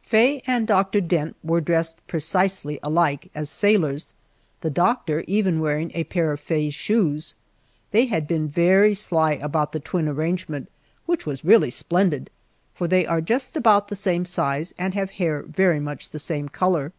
Faye 0.00 0.40
and 0.46 0.66
Doctor 0.66 1.02
Dent 1.02 1.36
were 1.44 1.60
dressed 1.60 1.98
precisely 2.06 2.80
alike, 2.82 3.30
as 3.34 3.50
sailors, 3.50 4.14
the 4.62 4.70
doctor 4.70 5.22
even 5.26 5.60
wearing 5.60 5.90
a 5.92 6.04
pair 6.04 6.32
of 6.32 6.40
Faye's 6.40 6.72
shoes. 6.72 7.34
They 7.90 8.06
had 8.06 8.26
been 8.26 8.48
very 8.48 8.94
sly 8.94 9.32
about 9.32 9.72
the 9.72 9.80
twin 9.80 10.08
arrangement, 10.08 10.70
which 11.04 11.26
was 11.26 11.44
really 11.44 11.68
splendid, 11.68 12.30
for 12.72 12.88
they 12.88 13.04
are 13.04 13.20
just 13.20 13.54
about 13.54 13.88
the 13.88 13.94
same 13.94 14.24
size 14.24 14.72
and 14.78 14.94
have 14.94 15.10
hair 15.10 15.42
very 15.42 15.78
much 15.78 16.08
the 16.08 16.18
same 16.18 16.48
color. 16.48 16.92